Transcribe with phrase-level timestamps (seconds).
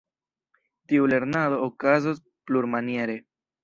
[0.93, 3.21] Tiu lernado okazos plurmaniere.